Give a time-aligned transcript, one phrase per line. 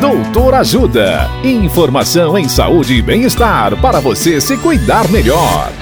[0.00, 1.28] Doutor Ajuda.
[1.42, 5.72] Informação em saúde e bem-estar para você se cuidar melhor.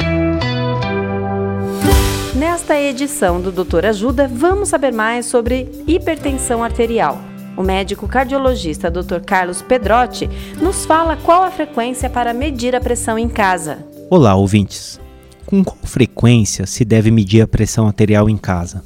[2.35, 7.21] Nesta edição do Doutor Ajuda, vamos saber mais sobre hipertensão arterial.
[7.59, 9.21] O médico cardiologista Dr.
[9.27, 10.31] Carlos Pedrotti
[10.63, 13.85] nos fala qual a frequência para medir a pressão em casa.
[14.09, 14.99] Olá, ouvintes.
[15.45, 18.83] Com qual frequência se deve medir a pressão arterial em casa?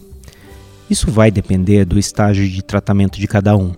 [0.91, 3.73] Isso vai depender do estágio de tratamento de cada um.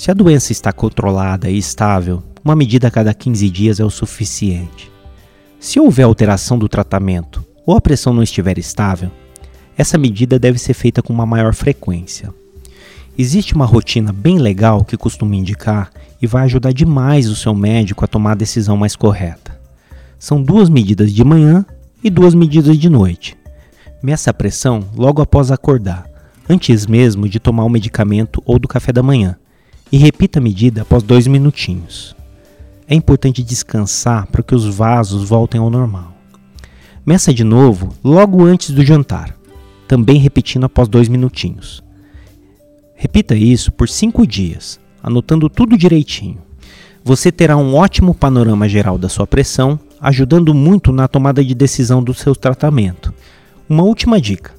[0.00, 3.90] Se a doença está controlada e estável, uma medida a cada 15 dias é o
[3.90, 4.90] suficiente.
[5.58, 9.10] Se houver alteração do tratamento ou a pressão não estiver estável,
[9.76, 12.32] essa medida deve ser feita com uma maior frequência.
[13.18, 15.90] Existe uma rotina bem legal que costumo indicar
[16.22, 19.60] e vai ajudar demais o seu médico a tomar a decisão mais correta.
[20.18, 21.62] São duas medidas de manhã
[22.02, 23.36] e duas medidas de noite.
[24.02, 26.06] Meça a pressão logo após acordar,
[26.48, 29.36] antes mesmo de tomar o medicamento ou do café da manhã
[29.92, 32.14] e repita a medida após dois minutinhos.
[32.86, 36.14] É importante descansar para que os vasos voltem ao normal.
[37.04, 39.36] Meça de novo logo antes do jantar,
[39.88, 41.82] também repetindo após dois minutinhos.
[42.94, 46.38] Repita isso por cinco dias, anotando tudo direitinho.
[47.02, 52.02] Você terá um ótimo panorama geral da sua pressão, ajudando muito na tomada de decisão
[52.02, 53.12] do seu tratamento.
[53.68, 54.52] Uma última dica: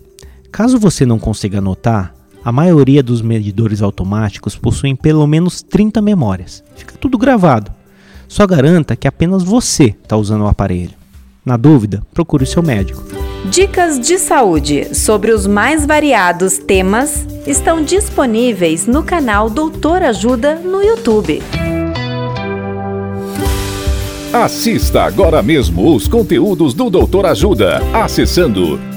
[0.51, 6.64] caso você não consiga anotar, a maioria dos medidores automáticos possuem pelo menos 30 memórias.
[6.75, 7.72] Fica tudo gravado.
[8.28, 10.94] Só garanta que apenas você está usando o aparelho.
[11.45, 13.03] Na dúvida, procure o seu médico.
[13.50, 20.81] Dicas de saúde sobre os mais variados temas estão disponíveis no canal Doutor Ajuda no
[20.81, 21.42] YouTube.
[24.31, 28.80] Assista agora mesmo os conteúdos do Doutor Ajuda acessando